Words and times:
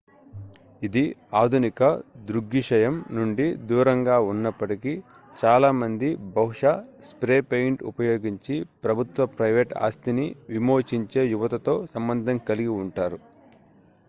ఇది 0.85 1.01
ఆధునిక 1.33 1.81
దృగ్విషయం 2.29 2.95
నుండి 3.11 3.45
దూరంగా 3.67 4.15
ఉన్నప్పటికీ 4.29 4.93
చాలామంది 5.33 6.07
బహుశా 6.33 6.73
స్ప్రే 7.09 7.37
పెయింట్ 7.51 7.83
ఉపయోగించి 7.91 8.55
ప్రభుత్వ 8.83 9.27
ప్రైవేట్ 9.35 9.75
ఆస్తిని 9.81 10.25
విమోచించే 10.49 11.23
యువతతో 11.27 11.75
సంబంధం 11.93 12.39
కలిగి 12.49 12.73
ఉంటారు 12.81 13.19